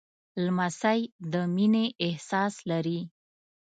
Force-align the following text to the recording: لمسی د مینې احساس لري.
لمسی 0.45 0.99
د 1.31 1.33
مینې 1.55 1.85
احساس 2.05 2.53
لري. 2.69 2.99